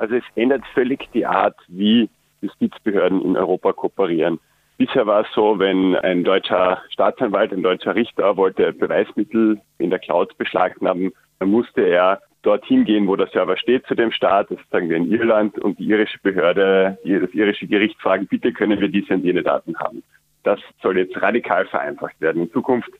Also 0.00 0.14
es 0.14 0.24
ändert 0.34 0.64
völlig 0.72 1.10
die 1.12 1.26
Art, 1.26 1.56
wie 1.68 2.08
Justizbehörden 2.40 3.20
in 3.22 3.36
Europa 3.36 3.74
kooperieren. 3.74 4.40
Bisher 4.78 5.06
war 5.06 5.20
es 5.20 5.26
so, 5.34 5.58
wenn 5.58 5.94
ein 5.94 6.24
deutscher 6.24 6.80
Staatsanwalt, 6.88 7.52
ein 7.52 7.62
deutscher 7.62 7.94
Richter 7.94 8.38
wollte 8.38 8.72
Beweismittel 8.72 9.60
in 9.76 9.90
der 9.90 9.98
Cloud 9.98 10.38
beschlagnahmen, 10.38 11.12
dann 11.38 11.50
musste 11.50 11.82
er 11.82 12.22
dorthin 12.40 12.86
gehen, 12.86 13.06
wo 13.08 13.14
der 13.14 13.26
Server 13.26 13.58
steht 13.58 13.86
zu 13.86 13.94
dem 13.94 14.10
Staat, 14.10 14.50
das 14.50 14.58
sagen 14.70 14.88
wir 14.88 14.96
in 14.96 15.12
Irland, 15.12 15.58
und 15.58 15.78
die 15.78 15.84
irische 15.84 16.18
Behörde, 16.22 16.96
das 17.04 17.34
irische 17.34 17.66
Gericht 17.66 18.00
fragen, 18.00 18.26
bitte 18.26 18.54
können 18.54 18.80
wir 18.80 18.88
diese 18.88 19.12
und 19.12 19.22
jene 19.22 19.42
Daten 19.42 19.78
haben. 19.78 20.02
Das 20.44 20.60
soll 20.80 20.96
jetzt 20.96 21.20
radikal 21.20 21.66
vereinfacht 21.66 22.18
werden. 22.22 22.44
In 22.44 22.52
Zukunft 22.52 22.90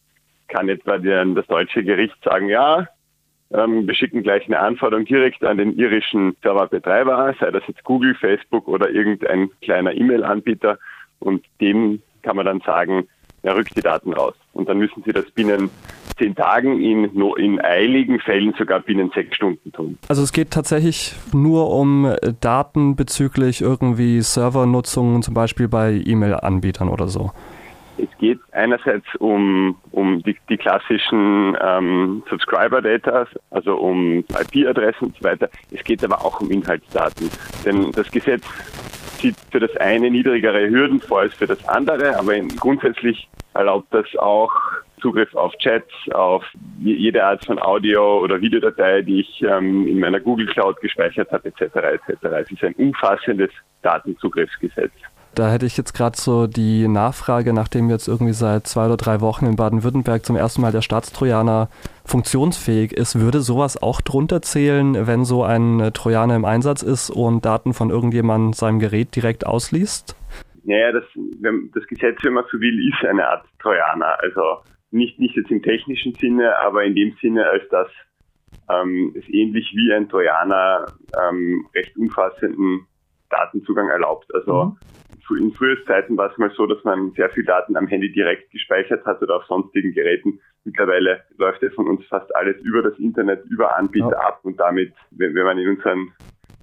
kann 0.49 0.69
etwa 0.69 0.99
das 0.99 1.47
deutsche 1.47 1.83
Gericht 1.83 2.23
sagen, 2.23 2.51
ja, 2.51 2.87
ähm, 3.53 3.87
wir 3.87 3.95
schicken 3.95 4.23
gleich 4.23 4.47
eine 4.47 4.61
Anforderung 4.61 5.05
direkt 5.05 5.45
an 5.45 5.59
den 5.59 5.77
irischen 5.77 6.37
Serverbetreiber, 6.43 7.35
sei 7.41 7.51
das 7.51 7.63
jetzt 7.67 7.85
Google, 7.85 8.15
Facebook 8.15 8.69
oder 8.69 8.91
irgendein 8.91 9.51
kleiner 9.63 9.95
E-Mail-Anbieter, 9.95 10.79
und 11.19 11.45
dem 11.61 12.01
kann 12.23 12.37
man 12.37 12.47
dann 12.47 12.61
sagen, 12.61 13.07
er 13.43 13.57
rückt 13.57 13.77
die 13.77 13.83
Daten 13.83 14.13
raus. 14.13 14.35
Und 14.53 14.69
dann 14.69 14.79
müssen 14.79 15.03
sie 15.05 15.13
das 15.13 15.31
binnen 15.31 15.71
zehn 16.19 16.35
Tagen, 16.35 16.81
in, 16.81 17.05
in 17.37 17.61
eiligen 17.61 18.21
Fällen 18.21 18.55
sogar 18.59 18.81
binnen 18.81 19.11
sechs 19.15 19.37
Stunden 19.37 19.73
tun. 19.73 19.99
Also 20.09 20.23
es 20.23 20.33
geht 20.33 20.51
tatsächlich 20.51 21.15
nur 21.33 21.71
um 21.71 22.15
Daten 22.41 22.97
bezüglich 22.97 23.63
irgendwie 23.63 24.21
Servernutzung, 24.21 25.23
zum 25.23 25.35
Beispiel 25.35 25.69
bei 25.69 26.03
E-Mail-Anbietern 26.05 26.89
oder 26.89 27.09
so. 27.09 27.31
Es 28.03 28.19
geht 28.19 28.39
einerseits 28.53 29.07
um, 29.19 29.77
um 29.91 30.23
die, 30.23 30.37
die 30.49 30.57
klassischen 30.57 31.57
ähm, 31.61 32.23
Subscriber-Data, 32.29 33.27
also 33.51 33.77
um 33.77 34.25
IP-Adressen 34.29 35.09
und 35.09 35.17
so 35.17 35.25
weiter. 35.25 35.49
Es 35.71 35.83
geht 35.85 36.03
aber 36.05 36.25
auch 36.25 36.41
um 36.41 36.51
Inhaltsdaten. 36.51 37.31
Denn 37.65 37.93
das 37.93 38.11
Gesetz 38.11 38.43
sieht 39.21 39.37
für 39.51 39.61
das 39.61 39.77
eine 39.77 40.11
niedrigere 40.11 40.69
Hürden 40.71 41.01
vor 41.01 41.21
als 41.21 41.35
für 41.35 41.47
das 41.47 41.67
andere, 41.69 42.19
aber 42.19 42.39
grundsätzlich 42.59 43.29
erlaubt 43.55 43.89
das 43.91 44.07
auch 44.17 44.53
Zugriff 45.01 45.35
auf 45.35 45.57
Chats, 45.59 45.91
auf 46.13 46.45
jede 46.79 47.25
Art 47.25 47.45
von 47.45 47.59
Audio- 47.59 48.21
oder 48.21 48.41
Videodatei, 48.41 49.03
die 49.03 49.21
ich 49.21 49.43
ähm, 49.43 49.87
in 49.87 49.99
meiner 49.99 50.21
Google 50.21 50.47
Cloud 50.47 50.81
gespeichert 50.81 51.31
habe, 51.33 51.49
etc. 51.49 51.63
etc. 51.63 52.25
Es 52.43 52.51
ist 52.51 52.65
ein 52.65 52.75
umfassendes 52.75 53.51
Datenzugriffsgesetz. 53.83 54.93
Da 55.35 55.51
hätte 55.51 55.65
ich 55.65 55.77
jetzt 55.77 55.95
gerade 55.95 56.17
so 56.17 56.49
die 56.49 56.89
Nachfrage, 56.89 57.53
nachdem 57.53 57.89
jetzt 57.89 58.09
irgendwie 58.09 58.33
seit 58.33 58.67
zwei 58.67 58.87
oder 58.87 58.97
drei 58.97 59.21
Wochen 59.21 59.47
in 59.47 59.55
Baden-Württemberg 59.55 60.25
zum 60.25 60.35
ersten 60.35 60.61
Mal 60.61 60.73
der 60.73 60.83
Staatstrojaner 60.83 61.69
funktionsfähig 62.05 62.93
ist, 62.93 63.21
würde 63.21 63.41
sowas 63.41 63.81
auch 63.81 64.01
drunter 64.01 64.43
zählen, 64.43 65.07
wenn 65.07 65.25
so 65.25 65.45
ein 65.45 65.93
Trojaner 65.95 66.35
im 66.35 66.45
Einsatz 66.45 66.83
ist 66.83 67.11
und 67.11 67.45
Daten 67.45 67.75
von 67.75 67.91
irgendjemandem 67.91 68.55
seinem 68.55 68.81
Gerät 68.81 69.15
direkt 69.15 69.47
ausliest? 69.47 70.17
Naja, 70.65 70.93
das, 70.93 71.05
das 71.75 71.87
Gesetz, 71.87 72.19
wenn 72.23 72.35
man 72.35 72.45
so 72.51 72.61
will, 72.61 72.89
ist 72.89 73.09
eine 73.09 73.27
Art 73.29 73.47
Trojaner. 73.61 74.21
Also 74.21 74.43
nicht, 74.91 75.21
nicht 75.21 75.37
jetzt 75.37 75.51
im 75.53 75.63
technischen 75.63 76.13
Sinne, 76.15 76.59
aber 76.59 76.83
in 76.83 76.97
dem 76.97 77.15
Sinne, 77.23 77.47
als 77.49 77.63
dass 77.71 77.89
ähm, 78.69 79.15
es 79.17 79.25
ähnlich 79.29 79.71
wie 79.75 79.93
ein 79.93 80.09
Trojaner 80.09 80.87
ähm, 81.17 81.67
recht 81.73 81.97
umfassenden 81.97 82.87
Datenzugang 83.31 83.89
erlaubt. 83.89 84.27
Also 84.35 84.65
mhm 84.65 84.77
in 85.37 85.53
früheren 85.53 85.85
Zeiten 85.87 86.17
war 86.17 86.31
es 86.31 86.39
mal 86.39 86.51
so, 86.57 86.67
dass 86.67 86.83
man 86.85 87.13
sehr 87.13 87.31
viel 87.31 87.45
Daten 87.45 87.77
am 87.77 87.87
Handy 87.87 88.13
direkt 88.13 88.51
gespeichert 88.51 89.05
hat 89.05 89.23
oder 89.23 89.37
auf 89.37 89.45
sonstigen 89.47 89.93
Geräten. 89.93 90.41
Mittlerweile 90.65 91.21
läuft 91.39 91.63
ja 91.63 91.71
von 91.71 91.89
uns 91.89 92.05
fast 92.07 92.35
alles 92.37 92.57
über 92.63 92.83
das 92.83 92.99
Internet, 92.99 93.45
über 93.47 93.77
Anbieter 93.77 94.11
ja. 94.11 94.19
ab 94.19 94.41
und 94.43 94.59
damit, 94.61 94.93
wenn, 95.11 95.35
wenn 95.35 95.45
man 95.45 95.59
in 95.59 95.69
unseren 95.69 96.13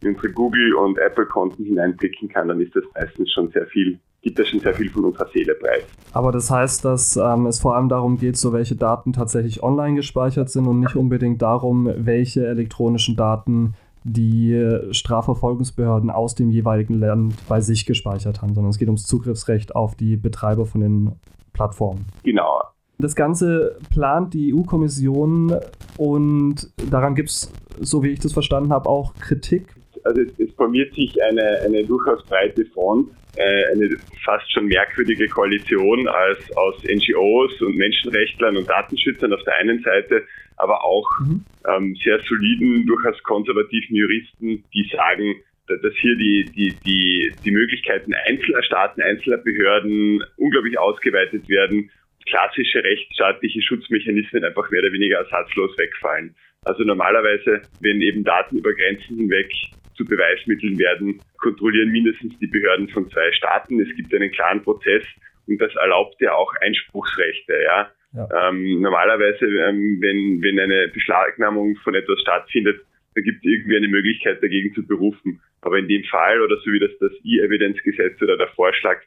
in 0.02 0.10
unsere 0.10 0.32
Google- 0.32 0.76
und 0.76 0.98
Apple-Konten 0.98 1.66
hineinblicken 1.66 2.30
kann, 2.30 2.48
dann 2.48 2.62
ist 2.62 2.76
das 2.76 2.84
meistens 2.94 3.32
schon 3.32 3.50
sehr 3.50 3.66
viel, 3.68 4.00
gibt 4.22 4.38
das 4.38 4.48
schon 4.48 4.60
sehr 4.60 4.74
viel 4.74 4.90
von 4.90 5.06
unserer 5.06 5.28
Seele 5.30 5.56
preis. 5.56 5.84
Aber 6.14 6.32
das 6.32 6.52
heißt, 6.52 6.86
dass 6.86 7.18
ähm, 7.18 7.48
es 7.48 7.60
vor 7.60 7.76
allem 7.76 7.90
darum 7.90 8.18
geht, 8.18 8.38
so 8.38 8.54
welche 8.54 8.76
Daten 8.76 9.14
tatsächlich 9.14 9.64
online 9.64 9.96
gespeichert 9.96 10.50
sind 10.50 10.68
und 10.68 10.80
nicht 10.80 10.96
unbedingt 10.96 11.42
darum, 11.42 11.92
welche 11.98 12.46
elektronischen 12.46 13.16
Daten 13.16 13.74
die 14.08 14.88
Strafverfolgungsbehörden 14.92 16.10
aus 16.10 16.36
dem 16.36 16.50
jeweiligen 16.50 16.96
Land 17.00 17.36
bei 17.48 17.60
sich 17.62 17.86
gespeichert 17.86 18.42
haben, 18.42 18.54
sondern 18.54 18.70
es 18.70 18.78
geht 18.78 18.88
ums 18.88 19.06
Zugriffsrecht 19.06 19.76
auf 19.76 19.96
die 19.96 20.16
Betreiber 20.16 20.66
von 20.66 20.82
den 20.82 21.12
Plattformen. 21.54 22.06
Genau. 22.24 22.62
Das 23.00 23.16
Ganze 23.16 23.78
plant 23.94 24.34
die 24.34 24.56
EU-Kommission 24.56 25.56
und 25.98 26.72
daran 26.92 27.14
gibt 27.14 27.30
es, 27.30 27.52
so 27.80 28.02
wie 28.02 28.10
ich 28.10 28.20
das 28.20 28.34
verstanden 28.34 28.72
habe, 28.74 28.90
auch 28.90 29.14
Kritik. 29.16 29.76
Also 30.04 30.22
es, 30.22 30.40
es 30.40 30.52
formiert 30.56 30.94
sich 30.96 31.22
eine, 31.22 31.60
eine 31.64 31.84
durchaus 31.84 32.24
breite 32.26 32.66
Front, 32.66 33.10
äh, 33.36 33.72
eine 33.72 33.90
fast 34.26 34.52
schon 34.52 34.66
merkwürdige 34.66 35.28
Koalition 35.28 36.08
als, 36.08 36.40
aus 36.58 36.76
NGOs 36.84 37.62
und 37.62 37.76
Menschenrechtlern 37.76 38.58
und 38.58 38.68
Datenschützern 38.68 39.32
auf 39.32 39.44
der 39.44 39.56
einen 39.56 39.84
Seite 39.84 40.24
aber 40.58 40.84
auch 40.84 41.08
mhm. 41.20 41.46
ähm, 41.68 41.96
sehr 42.04 42.20
soliden, 42.28 42.86
durchaus 42.86 43.22
konservativen 43.24 43.96
Juristen, 43.96 44.64
die 44.74 44.90
sagen, 44.92 45.36
dass 45.68 45.94
hier 46.00 46.16
die, 46.16 46.46
die, 46.56 46.76
die, 46.86 47.34
die 47.44 47.52
Möglichkeiten 47.52 48.14
einzelner 48.26 48.64
Staaten, 48.64 49.02
einzelner 49.02 49.38
Behörden 49.38 50.24
unglaublich 50.38 50.80
ausgeweitet 50.80 51.48
werden, 51.50 51.90
klassische 52.26 52.84
rechtsstaatliche 52.84 53.62
Schutzmechanismen 53.62 54.44
einfach 54.44 54.70
mehr 54.72 54.82
oder 54.82 54.92
weniger 54.92 55.18
ersatzlos 55.18 55.78
wegfallen. 55.78 56.36
Also 56.64 56.84
normalerweise, 56.84 57.62
wenn 57.82 58.02
eben 58.02 58.24
Daten 58.24 58.58
über 58.58 58.74
Grenzen 58.74 59.18
hinweg 59.18 59.50
zu 59.96 60.06
Beweismitteln 60.06 60.78
werden, 60.78 61.20
kontrollieren 61.38 61.90
mindestens 61.90 62.38
die 62.40 62.48
Behörden 62.48 62.90
von 62.90 63.10
zwei 63.10 63.32
Staaten. 63.32 63.80
Es 63.80 63.96
gibt 63.96 64.14
einen 64.14 64.32
klaren 64.32 64.62
Prozess 64.62 65.04
und 65.48 65.60
das 65.60 65.74
erlaubt 65.76 66.20
ja 66.20 66.34
auch 66.34 66.54
Einspruchsrechte. 66.62 67.54
Ja? 67.64 67.92
Ähm, 68.18 68.82
normalerweise, 68.82 69.46
ähm, 69.46 69.98
wenn, 70.02 70.42
wenn 70.42 70.60
eine 70.60 70.88
Beschlagnahmung 70.90 71.76
von 71.84 71.96
etwas 71.96 72.20
stattfindet, 72.22 72.80
dann 73.16 73.24
gibt 73.24 73.40
es 73.40 73.52
irgendwie 73.52 73.78
eine 73.78 73.88
Möglichkeit, 73.88 74.42
dagegen 74.42 74.74
zu 74.74 74.86
berufen. 74.86 75.42
Aber 75.62 75.78
in 75.78 75.88
dem 75.88 76.04
Fall 76.06 76.42
oder 76.42 76.58
so 76.58 76.72
wie 76.72 76.80
das 76.80 76.92
das 77.00 77.12
E-Evidence-Gesetz 77.24 78.22
oder 78.22 78.38
der 78.38 78.48
Vorschlag 78.50 78.98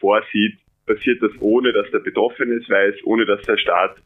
vorsieht, 0.00 0.58
passiert 0.86 1.22
das 1.22 1.32
ohne, 1.40 1.72
dass 1.72 1.90
der 1.90 1.98
Betroffene 2.00 2.54
es 2.54 2.68
weiß, 2.68 2.94
ohne 3.04 3.26
dass 3.26 3.42
der 3.42 3.58
Staat, 3.58 3.96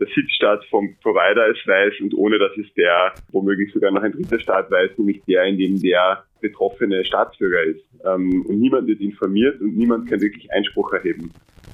der 0.00 0.08
Sitzstaat 0.14 0.64
vom 0.70 0.96
Provider 1.02 1.48
es 1.50 1.58
weiß 1.66 2.00
und 2.00 2.14
ohne 2.14 2.38
dass 2.38 2.56
es 2.56 2.72
der, 2.74 3.12
womöglich 3.32 3.72
sogar 3.72 3.90
noch 3.90 4.02
ein 4.02 4.12
dritter 4.12 4.40
Staat 4.40 4.70
weiß, 4.70 4.96
nämlich 4.96 5.20
der, 5.28 5.44
in 5.44 5.58
dem 5.58 5.80
der 5.80 6.24
betroffene 6.40 7.04
Staatsbürger 7.04 7.62
ist. 7.64 7.84
Ähm, 8.04 8.46
und 8.46 8.58
niemand 8.58 8.88
wird 8.88 9.00
informiert 9.00 9.60
und 9.60 9.76
niemand 9.76 10.08
kann 10.08 10.22
wirklich 10.22 10.50
Einspruch 10.50 10.92
erheben. 10.94 11.30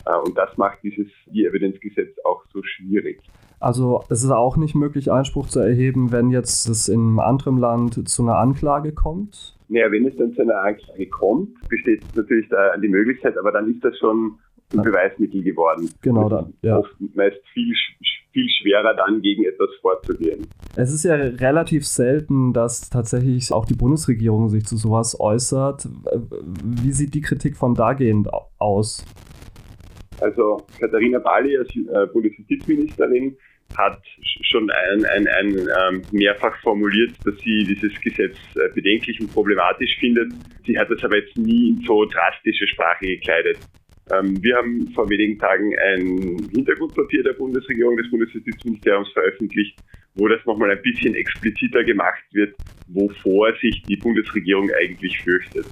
Äh, 0.06 0.18
und 0.24 0.36
das 0.36 0.56
macht 0.56 0.78
dieses 0.82 1.08
E-Evidence-Gesetz 1.32 2.16
auch 2.24 2.44
so 2.52 2.62
schwierig. 2.62 3.20
Also 3.58 4.04
es 4.10 4.22
ist 4.22 4.30
auch 4.30 4.56
nicht 4.56 4.74
möglich, 4.74 5.10
Einspruch 5.10 5.48
zu 5.48 5.60
erheben, 5.60 6.12
wenn 6.12 6.30
jetzt 6.30 6.68
es 6.68 6.88
in 6.88 7.00
einem 7.00 7.18
anderen 7.18 7.58
Land 7.58 8.08
zu 8.08 8.22
einer 8.22 8.38
Anklage 8.38 8.92
kommt? 8.92 9.56
Naja, 9.68 9.90
wenn 9.90 10.06
es 10.06 10.16
dann 10.16 10.32
zu 10.34 10.42
einer 10.42 10.62
Anklage 10.62 11.08
kommt, 11.08 11.48
besteht 11.68 12.02
natürlich 12.14 12.48
da 12.48 12.76
die 12.76 12.88
Möglichkeit, 12.88 13.36
aber 13.38 13.52
dann 13.52 13.70
ist 13.70 13.82
das 13.84 13.96
schon 13.98 14.38
ein 14.72 14.82
Beweismittel 14.82 15.42
geworden. 15.42 15.88
Genau 16.02 16.28
dann. 16.28 16.54
Ja. 16.62 16.78
Oft 16.78 16.94
meist 17.14 17.38
viel, 17.52 17.74
viel 18.32 18.48
schwerer 18.60 18.94
dann 18.94 19.22
gegen 19.22 19.44
etwas 19.44 19.70
vorzugehen. 19.80 20.46
Es 20.76 20.92
ist 20.92 21.04
ja 21.04 21.14
relativ 21.14 21.86
selten, 21.86 22.52
dass 22.52 22.90
tatsächlich 22.90 23.52
auch 23.52 23.64
die 23.64 23.74
Bundesregierung 23.74 24.48
sich 24.48 24.66
zu 24.66 24.76
sowas 24.76 25.18
äußert. 25.18 25.88
Wie 26.62 26.92
sieht 26.92 27.14
die 27.14 27.22
Kritik 27.22 27.56
von 27.56 27.74
dagehend 27.74 28.28
aus? 28.58 29.04
Also 30.20 30.66
Katharina 30.78 31.18
Bali 31.18 31.56
als 31.56 31.68
äh, 31.76 32.06
Bundesjustizministerin 32.12 33.36
hat 33.76 34.00
schon 34.42 34.70
ein, 34.70 35.04
ein, 35.04 35.26
ein 35.26 35.56
ähm, 35.58 36.02
mehrfach 36.12 36.56
formuliert, 36.62 37.12
dass 37.24 37.36
sie 37.38 37.64
dieses 37.64 38.00
Gesetz 38.00 38.36
äh, 38.54 38.72
bedenklich 38.74 39.20
und 39.20 39.32
problematisch 39.32 39.96
findet. 39.98 40.32
Sie 40.64 40.78
hat 40.78 40.90
das 40.90 41.02
aber 41.02 41.16
jetzt 41.16 41.36
nie 41.36 41.70
in 41.70 41.82
so 41.86 42.04
drastische 42.06 42.66
Sprache 42.68 43.06
gekleidet. 43.06 43.58
Ähm, 44.12 44.40
wir 44.42 44.56
haben 44.56 44.88
vor 44.94 45.08
wenigen 45.10 45.38
Tagen 45.38 45.74
ein 45.78 46.48
Hintergrundpapier 46.54 47.24
der 47.24 47.32
Bundesregierung, 47.32 47.96
des 47.96 48.08
Bundesjustizministeriums 48.10 49.10
veröffentlicht, 49.12 49.78
wo 50.14 50.28
das 50.28 50.44
nochmal 50.46 50.70
ein 50.70 50.82
bisschen 50.82 51.14
expliziter 51.14 51.82
gemacht 51.82 52.22
wird, 52.32 52.54
wovor 52.88 53.52
sich 53.60 53.82
die 53.82 53.96
Bundesregierung 53.96 54.70
eigentlich 54.80 55.18
fürchtet. 55.20 55.66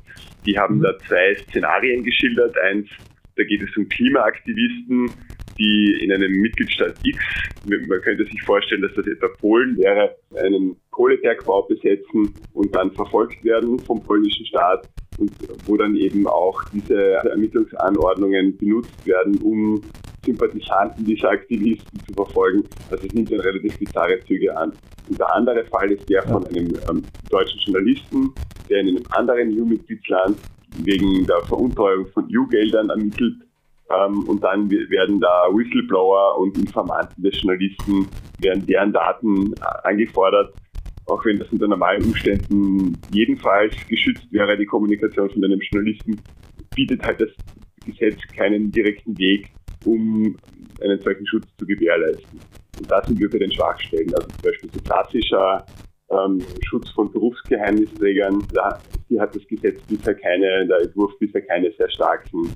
Die 0.45 0.59
haben 0.59 0.79
mhm. 0.79 0.83
da 0.83 0.99
zwei 0.99 1.35
Szenarien 1.37 2.03
geschildert. 2.03 2.59
Eins, 2.59 2.89
da 3.37 3.45
geht 3.45 3.63
es 3.63 3.77
um 3.77 3.89
Klimaaktivisten, 3.89 5.11
die 5.59 5.99
in 6.03 6.13
einem 6.13 6.33
Mitgliedstaat 6.33 6.97
X, 7.05 7.19
man 7.67 8.01
könnte 8.03 8.25
sich 8.25 8.43
vorstellen, 8.43 8.83
dass 8.83 8.95
das 8.95 9.07
etwa 9.07 9.29
Polen 9.41 9.77
wäre, 9.79 10.17
einen 10.37 10.77
Kohlebergbau 10.91 11.63
besetzen 11.63 12.35
und 12.53 12.75
dann 12.75 12.91
verfolgt 12.93 13.43
werden 13.45 13.79
vom 13.79 14.03
polnischen 14.03 14.47
Staat 14.47 14.89
und 15.19 15.31
wo 15.67 15.77
dann 15.77 15.95
eben 15.95 16.27
auch 16.27 16.63
diese 16.73 17.15
Ermittlungsanordnungen 17.31 18.57
benutzt 18.57 19.07
werden, 19.07 19.37
um 19.43 19.83
Sympathisanten 20.25 21.05
dieser 21.05 21.31
Aktivisten 21.31 22.01
zu 22.07 22.13
verfolgen. 22.15 22.65
Also 22.91 23.07
es 23.07 23.13
nimmt 23.13 23.31
dann 23.31 23.41
relativ 23.41 23.79
bizarre 23.79 24.19
Züge 24.27 24.57
an. 24.57 24.73
Und 25.09 25.19
der 25.19 25.33
andere 25.35 25.65
Fall 25.65 25.93
ist 25.93 26.09
der 26.09 26.23
von 26.23 26.47
einem 26.47 26.69
ähm, 26.89 27.03
deutschen 27.31 27.61
Journalisten, 27.61 28.33
der 28.69 28.81
in 28.81 28.89
einem 28.89 29.05
anderen 29.11 29.51
EU-Mitgliedsland 29.51 30.39
wegen 30.79 31.27
der 31.27 31.43
Veruntreuung 31.43 32.07
von 32.09 32.29
EU-Geldern 32.33 32.91
ermittelt. 32.91 33.37
Ähm, 33.91 34.25
und 34.29 34.43
dann 34.43 34.71
werden 34.71 35.21
da 35.21 35.49
Whistleblower 35.53 36.39
und 36.39 36.57
Informanten 36.59 37.23
des 37.23 37.41
Journalisten, 37.41 38.09
werden 38.41 38.65
deren 38.67 38.93
Daten 38.93 39.53
äh, 39.53 39.89
angefordert. 39.89 40.55
Auch 41.07 41.25
wenn 41.27 41.39
das 41.39 41.49
unter 41.51 41.69
normalen 41.69 42.03
Umständen 42.03 42.97
jedenfalls 43.13 43.75
geschützt 43.89 44.27
wäre, 44.31 44.57
die 44.57 44.65
Kommunikation 44.65 45.29
von 45.29 45.45
einem 45.45 45.61
Journalisten, 45.61 46.19
bietet 46.75 47.03
halt 47.05 47.21
das 47.21 47.29
Gesetz 47.85 48.19
keinen 48.35 48.71
direkten 48.73 49.17
Weg, 49.19 49.51
um 49.85 50.35
einen 50.83 50.99
solchen 51.01 51.27
Schutz 51.27 51.47
zu 51.59 51.67
gewährleisten. 51.67 52.41
Und 52.79 52.91
da 52.91 53.05
sind 53.05 53.21
wir 53.21 53.31
für 53.31 53.39
den 53.39 53.53
Schwachstellen. 53.53 54.13
Also 54.15 54.29
zum 54.29 54.43
Beispiel 54.43 54.71
so 54.73 54.81
klassischer 54.81 55.67
ähm, 56.15 56.41
Schutz 56.69 56.91
von 56.91 57.11
Berufsgeheimnisträgern, 57.13 58.43
da 58.53 58.79
hier 59.09 59.21
hat 59.21 59.35
das 59.35 59.47
Gesetz 59.47 59.81
bisher 59.83 60.15
keine, 60.15 60.67
der 60.67 60.83
Entwurf 60.83 61.13
bisher 61.19 61.43
keine 61.43 61.73
sehr 61.77 61.91
starken 61.91 62.49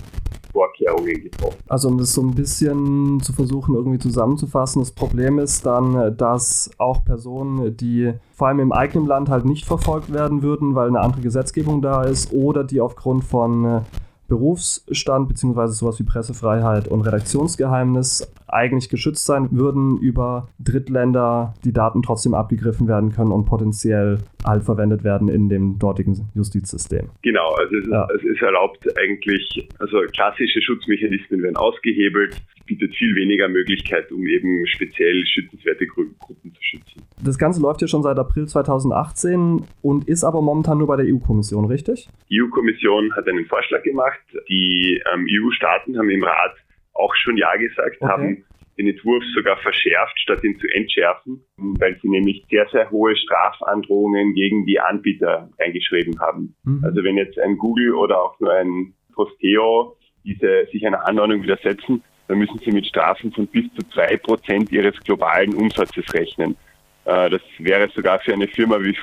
Vorkehrungen 0.52 1.22
getroffen. 1.22 1.58
Also 1.68 1.88
um 1.88 1.98
das 1.98 2.14
so 2.14 2.22
ein 2.22 2.34
bisschen 2.34 3.20
zu 3.20 3.32
versuchen 3.32 3.74
irgendwie 3.74 3.98
zusammenzufassen, 3.98 4.80
das 4.80 4.92
Problem 4.92 5.38
ist 5.38 5.66
dann, 5.66 6.16
dass 6.16 6.70
auch 6.78 7.04
Personen, 7.04 7.76
die 7.76 8.12
vor 8.32 8.48
allem 8.48 8.60
im 8.60 8.72
eigenen 8.72 9.06
Land 9.06 9.28
halt 9.28 9.44
nicht 9.44 9.66
verfolgt 9.66 10.12
werden 10.12 10.42
würden, 10.42 10.74
weil 10.74 10.88
eine 10.88 11.00
andere 11.00 11.20
Gesetzgebung 11.20 11.82
da 11.82 12.02
ist 12.02 12.32
oder 12.32 12.64
die 12.64 12.80
aufgrund 12.80 13.24
von 13.24 13.82
Berufsstand 14.28 15.28
beziehungsweise 15.28 15.72
sowas 15.72 15.98
wie 15.98 16.04
Pressefreiheit 16.04 16.86
und 16.86 17.00
Redaktionsgeheimnis 17.00 18.30
eigentlich 18.46 18.90
geschützt 18.90 19.24
sein 19.24 19.48
würden 19.50 19.98
über 19.98 20.48
Drittländer, 20.58 21.54
die 21.64 21.72
Daten 21.72 22.02
trotzdem 22.02 22.34
abgegriffen 22.34 22.88
werden 22.88 23.10
können 23.10 23.32
und 23.32 23.46
potenziell 23.46 24.18
halt 24.44 24.64
verwendet 24.64 25.02
werden 25.02 25.28
in 25.28 25.48
dem 25.48 25.78
dortigen 25.78 26.28
Justizsystem. 26.34 27.08
Genau, 27.22 27.54
also 27.54 27.76
es, 27.76 27.88
ja. 27.88 28.06
es 28.14 28.22
ist 28.22 28.42
erlaubt 28.42 28.86
eigentlich, 28.98 29.68
also 29.78 29.98
klassische 30.12 30.60
Schutzmechanismen 30.62 31.42
werden 31.42 31.56
ausgehebelt, 31.56 32.36
bietet 32.68 32.94
viel 32.94 33.16
weniger 33.16 33.48
Möglichkeit, 33.48 34.12
um 34.12 34.24
eben 34.26 34.66
speziell 34.68 35.24
schützenswerte 35.26 35.86
Gruppen 35.86 36.54
zu 36.54 36.62
schützen. 36.62 37.02
Das 37.24 37.38
Ganze 37.38 37.60
läuft 37.60 37.80
ja 37.80 37.88
schon 37.88 38.02
seit 38.02 38.18
April 38.18 38.46
2018 38.46 39.64
und 39.82 40.08
ist 40.08 40.22
aber 40.22 40.40
momentan 40.40 40.78
nur 40.78 40.86
bei 40.86 40.96
der 40.96 41.06
EU-Kommission, 41.06 41.64
richtig? 41.64 42.08
Die 42.30 42.40
EU-Kommission 42.40 43.12
hat 43.16 43.26
einen 43.26 43.46
Vorschlag 43.46 43.82
gemacht. 43.82 44.20
Die 44.48 45.02
ähm, 45.12 45.26
EU-Staaten 45.28 45.98
haben 45.98 46.10
im 46.10 46.22
Rat 46.22 46.54
auch 46.92 47.14
schon 47.16 47.36
Ja 47.36 47.56
gesagt, 47.56 47.96
okay. 48.00 48.10
haben 48.10 48.44
den 48.78 48.88
Entwurf 48.88 49.24
sogar 49.34 49.56
verschärft, 49.56 50.18
statt 50.20 50.44
ihn 50.44 50.58
zu 50.60 50.68
entschärfen, 50.68 51.42
weil 51.56 51.98
sie 52.00 52.08
nämlich 52.08 52.44
sehr, 52.48 52.66
sehr 52.70 52.90
hohe 52.90 53.16
Strafandrohungen 53.16 54.34
gegen 54.34 54.66
die 54.66 54.78
Anbieter 54.78 55.50
eingeschrieben 55.58 56.20
haben. 56.20 56.54
Mhm. 56.62 56.84
Also 56.84 57.02
wenn 57.02 57.16
jetzt 57.16 57.38
ein 57.40 57.58
Google 57.58 57.94
oder 57.94 58.22
auch 58.22 58.38
nur 58.38 58.52
ein 58.52 58.94
Posteo 59.12 59.96
diese, 60.24 60.66
sich 60.70 60.86
einer 60.86 61.06
Anordnung 61.08 61.42
widersetzen, 61.42 62.04
dann 62.28 62.38
müssen 62.38 62.60
sie 62.64 62.70
mit 62.70 62.86
Strafen 62.86 63.32
von 63.32 63.46
bis 63.46 63.64
zu 63.74 63.82
zwei 63.92 64.16
Prozent 64.18 64.70
ihres 64.70 64.98
globalen 65.00 65.54
Umsatzes 65.54 66.04
rechnen. 66.12 66.56
Äh, 67.04 67.30
das 67.30 67.40
wäre 67.58 67.88
sogar 67.88 68.20
für 68.20 68.34
eine 68.34 68.46
Firma 68.48 68.78
wie 68.80 68.96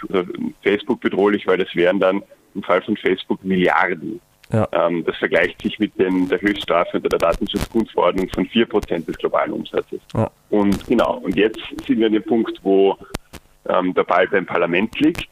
Facebook 0.61 1.01
bedrohlich, 1.01 1.45
weil 1.47 1.57
das 1.57 1.75
wären 1.75 1.99
dann 1.99 2.23
im 2.53 2.63
Fall 2.63 2.81
von 2.81 2.95
Facebook 2.95 3.43
Milliarden. 3.43 4.21
Ja. 4.51 4.67
Ähm, 4.71 5.03
das 5.05 5.17
vergleicht 5.17 5.61
sich 5.61 5.79
mit 5.79 5.97
den, 5.99 6.29
der 6.29 6.39
Höchststrafe 6.39 6.97
unter 6.97 7.09
der 7.09 7.19
Datenschutzgrundverordnung 7.19 8.29
von 8.29 8.45
4% 8.47 9.05
des 9.05 9.17
globalen 9.17 9.51
Umsatzes. 9.51 9.99
Ja. 10.13 10.29
Und 10.51 10.85
genau, 10.85 11.17
und 11.17 11.35
jetzt 11.35 11.59
sind 11.85 11.99
wir 11.99 12.05
an 12.05 12.13
dem 12.13 12.23
Punkt, 12.23 12.59
wo 12.61 12.95
ähm, 13.67 13.93
der 13.95 14.03
Ball 14.03 14.27
beim 14.27 14.45
Parlament 14.45 14.99
liegt 14.99 15.29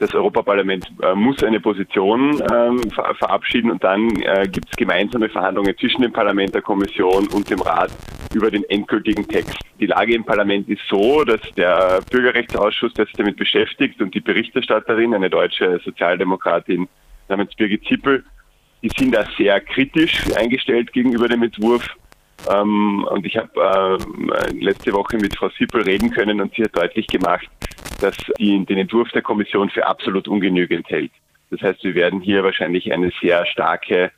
das 0.00 0.14
Europaparlament 0.14 0.90
äh, 1.02 1.14
muss 1.14 1.42
eine 1.44 1.60
Position 1.60 2.42
ähm, 2.52 2.90
ver 2.90 3.14
verabschieden 3.16 3.70
und 3.70 3.84
dann 3.84 4.08
äh, 4.22 4.48
gibt 4.50 4.70
es 4.70 4.76
gemeinsame 4.76 5.28
Verhandlungen 5.28 5.76
zwischen 5.78 6.00
dem 6.00 6.12
Parlament, 6.12 6.54
der 6.54 6.62
Kommission 6.62 7.28
und 7.28 7.48
dem 7.50 7.60
Rat 7.60 7.90
über 8.34 8.50
den 8.50 8.64
endgültigen 8.70 9.28
Text. 9.28 9.58
Die 9.78 9.86
Lage 9.86 10.14
im 10.14 10.24
Parlament 10.24 10.68
ist 10.70 10.80
so, 10.88 11.22
dass 11.24 11.40
der 11.54 12.00
Bürgerrechtsausschuss, 12.10 12.94
der 12.94 13.04
sich 13.04 13.14
damit 13.14 13.36
beschäftigt 13.36 14.00
und 14.00 14.14
die 14.14 14.20
Berichterstatterin, 14.20 15.14
eine 15.14 15.28
deutsche 15.28 15.78
Sozialdemokratin 15.84 16.88
namens 17.28 17.54
Birgit 17.54 17.84
Zippel, 17.84 18.24
die 18.82 18.90
sind 18.96 19.14
da 19.14 19.26
sehr 19.36 19.60
kritisch 19.60 20.22
eingestellt 20.34 20.94
gegenüber 20.94 21.28
dem 21.28 21.42
Entwurf. 21.42 21.86
Ähm, 22.50 23.06
und 23.10 23.26
ich 23.26 23.36
habe 23.36 23.50
äh, 23.54 24.52
letzte 24.64 24.94
Woche 24.94 25.18
mit 25.18 25.36
Frau 25.36 25.50
Sippel 25.50 25.82
reden 25.82 26.10
können 26.10 26.40
und 26.40 26.54
sie 26.54 26.64
hat 26.64 26.74
deutlich 26.74 27.06
gemacht, 27.06 27.46
dass 28.00 28.16
sie 28.38 28.64
den 28.64 28.78
Entwurf 28.78 29.10
der 29.10 29.22
Kommission 29.22 29.70
für 29.70 29.86
absolut 29.86 30.28
ungenügend 30.28 30.88
hält. 30.88 31.12
Das 31.50 31.60
heißt, 31.62 31.82
wir 31.84 31.94
werden 31.94 32.20
hier 32.20 32.44
wahrscheinlich 32.44 32.92
eine 32.92 33.10
sehr 33.20 33.44
starke 33.46 34.10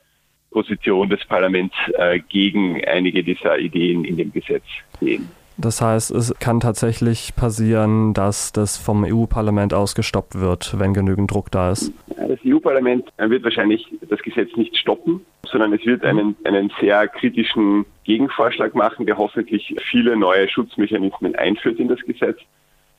Position 0.50 1.08
des 1.08 1.24
Parlaments 1.24 1.74
äh, 1.94 2.20
gegen 2.20 2.84
einige 2.84 3.24
dieser 3.24 3.58
Ideen 3.58 4.04
in 4.04 4.16
dem 4.16 4.32
Gesetz 4.32 4.64
sehen. 5.00 5.28
Das 5.58 5.80
heißt, 5.80 6.10
es 6.12 6.34
kann 6.40 6.60
tatsächlich 6.60 7.34
passieren, 7.36 8.14
dass 8.14 8.52
das 8.52 8.78
vom 8.78 9.04
EU-Parlament 9.04 9.74
aus 9.74 9.94
gestoppt 9.94 10.40
wird, 10.40 10.78
wenn 10.78 10.94
genügend 10.94 11.30
Druck 11.30 11.50
da 11.50 11.70
ist. 11.70 11.92
Das 12.16 12.38
EU-Parlament 12.44 13.12
wird 13.18 13.44
wahrscheinlich 13.44 13.86
das 14.08 14.20
Gesetz 14.22 14.56
nicht 14.56 14.76
stoppen, 14.76 15.24
sondern 15.46 15.72
es 15.72 15.84
wird 15.84 16.04
einen, 16.04 16.36
einen 16.44 16.72
sehr 16.80 17.06
kritischen 17.08 17.84
Gegenvorschlag 18.04 18.74
machen, 18.74 19.04
der 19.06 19.18
hoffentlich 19.18 19.76
viele 19.90 20.16
neue 20.16 20.48
Schutzmechanismen 20.48 21.34
einführt 21.36 21.78
in 21.78 21.88
das 21.88 22.00
Gesetz. 22.00 22.38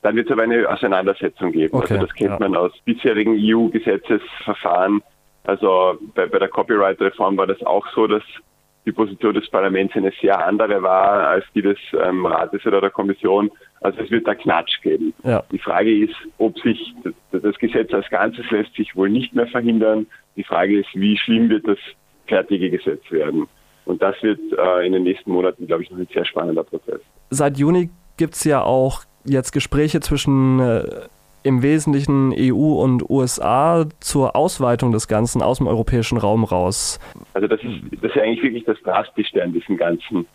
Dann 0.04 0.16
wird 0.16 0.26
es 0.26 0.32
aber 0.32 0.42
eine 0.42 0.68
Auseinandersetzung 0.68 1.50
geben. 1.50 1.72
Also 1.72 1.84
okay, 1.86 1.94
also 1.94 2.06
das 2.06 2.14
kennt 2.14 2.30
ja. 2.32 2.38
man 2.38 2.54
aus 2.54 2.72
bisherigen 2.84 3.38
EU-Gesetzesverfahren. 3.40 5.02
Also 5.44 5.98
bei, 6.14 6.26
bei 6.26 6.38
der 6.38 6.48
Copyright-Reform 6.48 7.38
war 7.38 7.46
das 7.46 7.62
auch 7.62 7.86
so, 7.94 8.06
dass 8.06 8.22
die 8.84 8.92
Position 8.92 9.32
des 9.32 9.48
Parlaments 9.48 9.96
eine 9.96 10.12
sehr 10.20 10.46
andere 10.46 10.82
war 10.82 11.28
als 11.28 11.46
die 11.54 11.62
des 11.62 11.78
ähm, 11.98 12.26
Rates 12.26 12.66
oder 12.66 12.82
der 12.82 12.90
Kommission. 12.90 13.50
Also 13.80 14.02
es 14.02 14.10
wird 14.10 14.28
da 14.28 14.34
Knatsch 14.34 14.82
geben. 14.82 15.14
Ja. 15.22 15.42
Die 15.50 15.58
Frage 15.58 16.04
ist, 16.04 16.16
ob 16.36 16.58
sich 16.58 16.94
das, 17.02 17.40
das, 17.40 17.56
Gesetz 17.56 17.90
als 17.94 18.06
Ganzes 18.10 18.50
lässt 18.50 18.74
sich 18.74 18.94
wohl 18.94 19.08
nicht 19.08 19.34
mehr 19.34 19.46
verhindern. 19.46 20.06
Die 20.36 20.44
Frage 20.44 20.80
ist, 20.80 20.90
wie 20.92 21.16
schlimm 21.16 21.48
wird 21.48 21.66
das 21.66 21.78
fertige 22.26 22.68
Gesetz 22.68 23.10
werden? 23.10 23.48
Und 23.86 24.02
das 24.02 24.22
wird 24.22 24.40
äh, 24.52 24.86
in 24.86 24.92
den 24.92 25.04
nächsten 25.04 25.32
Monaten, 25.32 25.66
glaube 25.66 25.82
ich, 25.82 25.90
noch 25.90 25.96
ein 25.96 26.08
sehr 26.12 26.26
spannender 26.26 26.62
Prozess. 26.62 27.00
Seit 27.30 27.56
Juni 27.56 27.88
gibt 28.18 28.34
es 28.34 28.44
ja 28.44 28.62
auch 28.62 29.04
jetzt 29.24 29.52
Gespräche 29.52 30.00
zwischen 30.00 30.60
äh, 30.60 30.84
im 31.42 31.62
Wesentlichen 31.62 32.34
EU 32.36 32.82
und 32.82 33.08
USA 33.08 33.86
zur 34.00 34.34
Ausweitung 34.34 34.92
des 34.92 35.08
Ganzen 35.08 35.42
aus 35.42 35.58
dem 35.58 35.66
europäischen 35.66 36.18
Raum 36.18 36.42
raus. 36.42 36.98
Also 37.34 37.46
das 37.46 37.60
ist, 37.62 38.02
das 38.02 38.10
ist 38.12 38.18
eigentlich 38.20 38.42
wirklich 38.42 38.64
das 38.64 38.80
Drastischste 38.82 39.42
an 39.42 39.52
diesem 39.52 39.76
ganzen 39.76 40.26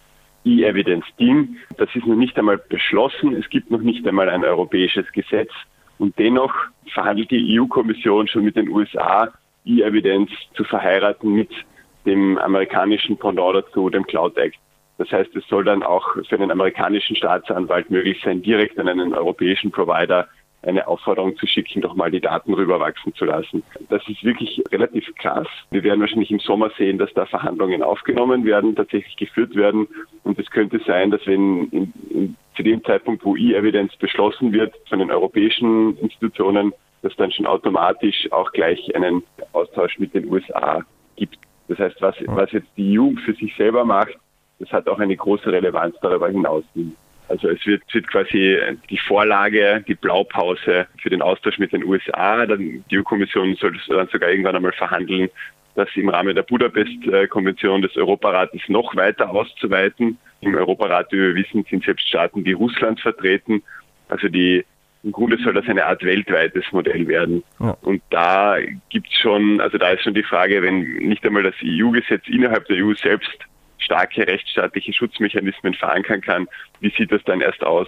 E-Evidence-Ding. 0.45 1.57
Das 1.77 1.89
ist 1.95 2.05
noch 2.05 2.15
nicht 2.15 2.37
einmal 2.37 2.57
beschlossen. 2.57 3.35
Es 3.35 3.49
gibt 3.49 3.71
noch 3.71 3.81
nicht 3.81 4.07
einmal 4.07 4.29
ein 4.29 4.43
europäisches 4.43 5.11
Gesetz. 5.11 5.51
Und 5.97 6.17
dennoch 6.17 6.53
verhandelt 6.93 7.31
die 7.31 7.59
EU-Kommission 7.59 8.27
schon 8.27 8.45
mit 8.45 8.55
den 8.55 8.69
USA, 8.69 9.29
E-Evidence 9.65 10.31
zu 10.55 10.63
verheiraten 10.63 11.33
mit 11.33 11.49
dem 12.05 12.37
amerikanischen 12.37 13.17
Pendant 13.17 13.55
dazu, 13.55 13.89
dem 13.89 14.05
Cloud 14.05 14.37
Act. 14.37 14.57
Das 14.99 15.09
heißt, 15.11 15.33
es 15.35 15.47
soll 15.47 15.63
dann 15.63 15.81
auch 15.81 16.05
für 16.27 16.35
einen 16.35 16.51
amerikanischen 16.51 17.15
Staatsanwalt 17.15 17.89
möglich 17.89 18.21
sein, 18.23 18.41
direkt 18.41 18.77
an 18.77 18.89
einen 18.89 19.13
europäischen 19.13 19.71
Provider 19.71 20.27
eine 20.61 20.87
Aufforderung 20.87 21.37
zu 21.37 21.47
schicken, 21.47 21.81
doch 21.81 21.95
mal 21.95 22.11
die 22.11 22.19
Daten 22.19 22.53
rüberwachsen 22.53 23.15
zu 23.15 23.23
lassen. 23.23 23.63
Das 23.87 24.05
ist 24.09 24.21
wirklich 24.25 24.61
relativ 24.73 25.05
krass. 25.15 25.47
Wir 25.71 25.83
werden 25.83 26.01
wahrscheinlich 26.01 26.31
im 26.31 26.39
Sommer 26.39 26.69
sehen, 26.77 26.97
dass 26.97 27.13
da 27.13 27.25
Verhandlungen 27.25 27.81
aufgenommen 27.81 28.43
werden, 28.43 28.75
tatsächlich 28.75 29.15
geführt 29.15 29.55
werden. 29.55 29.87
Und 30.25 30.37
es 30.37 30.49
könnte 30.51 30.81
sein, 30.85 31.11
dass 31.11 31.25
wenn 31.25 31.69
in, 31.69 31.93
in, 32.09 32.35
zu 32.57 32.63
dem 32.63 32.83
Zeitpunkt, 32.83 33.23
wo 33.23 33.37
E-Evidence 33.37 33.95
beschlossen 33.95 34.51
wird 34.51 34.75
von 34.89 34.99
den 34.99 35.11
europäischen 35.11 35.97
Institutionen, 35.99 36.73
dass 37.03 37.15
dann 37.15 37.31
schon 37.31 37.45
automatisch 37.45 38.29
auch 38.33 38.51
gleich 38.51 38.93
einen 38.95 39.23
Austausch 39.53 39.97
mit 39.97 40.13
den 40.13 40.29
USA 40.29 40.83
gibt. 41.15 41.37
Das 41.69 41.79
heißt, 41.79 42.01
was, 42.01 42.15
was 42.25 42.51
jetzt 42.51 42.67
die 42.75 42.99
EU 42.99 43.11
für 43.23 43.33
sich 43.35 43.55
selber 43.55 43.85
macht, 43.85 44.17
das 44.59 44.71
hat 44.71 44.87
auch 44.87 44.99
eine 44.99 45.15
große 45.15 45.51
Relevanz 45.51 45.95
darüber 46.01 46.29
hinaus. 46.29 46.63
Also 47.27 47.49
es 47.49 47.65
wird, 47.65 47.83
wird 47.93 48.07
quasi 48.07 48.57
die 48.89 48.97
Vorlage, 48.97 49.83
die 49.87 49.95
Blaupause 49.95 50.87
für 51.01 51.09
den 51.09 51.21
Austausch 51.21 51.59
mit 51.59 51.71
den 51.71 51.83
USA. 51.83 52.45
Dann 52.45 52.83
die 52.89 52.97
EU-Kommission 52.97 53.55
soll 53.55 53.79
dann 53.87 54.07
sogar 54.07 54.29
irgendwann 54.29 54.55
einmal 54.55 54.73
verhandeln, 54.73 55.29
das 55.75 55.87
im 55.95 56.09
Rahmen 56.09 56.35
der 56.35 56.43
Budapest-Konvention 56.43 57.81
des 57.81 57.95
Europarates 57.95 58.61
noch 58.67 58.95
weiter 58.95 59.29
auszuweiten. 59.29 60.17
Im 60.41 60.55
Europarat, 60.55 61.11
wie 61.11 61.17
wir 61.17 61.35
wissen, 61.35 61.65
sind 61.69 61.83
selbst 61.83 62.07
Staaten 62.07 62.43
wie 62.45 62.53
Russland 62.53 62.99
vertreten. 62.99 63.61
Also 64.09 64.27
die 64.27 64.65
im 65.03 65.13
Grunde 65.13 65.37
soll 65.37 65.53
das 65.53 65.67
eine 65.67 65.85
Art 65.85 66.03
weltweites 66.03 66.65
Modell 66.71 67.07
werden. 67.07 67.43
Ja. 67.59 67.77
Und 67.81 68.01
da 68.09 68.57
gibt's 68.89 69.17
schon, 69.17 69.61
also 69.61 69.77
da 69.77 69.91
ist 69.91 70.03
schon 70.03 70.13
die 70.13 70.23
Frage, 70.23 70.61
wenn 70.61 70.81
nicht 70.81 71.25
einmal 71.25 71.43
das 71.43 71.55
EU-Gesetz 71.63 72.27
innerhalb 72.27 72.65
der 72.65 72.83
EU 72.83 72.93
selbst 72.95 73.37
starke 73.79 74.27
rechtsstaatliche 74.27 74.93
Schutzmechanismen 74.93 75.73
verankern 75.73 76.21
kann. 76.21 76.47
Wie 76.79 76.93
sieht 76.95 77.11
das 77.11 77.23
dann 77.23 77.41
erst 77.41 77.63
aus, 77.63 77.87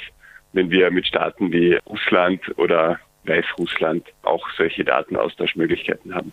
wenn 0.53 0.69
wir 0.71 0.91
mit 0.91 1.07
Staaten 1.07 1.51
wie 1.51 1.75
Russland 1.85 2.41
oder 2.57 2.99
Weißrussland 3.25 4.07
auch 4.23 4.49
solche 4.57 4.83
Datenaustauschmöglichkeiten 4.83 6.13
haben? 6.15 6.31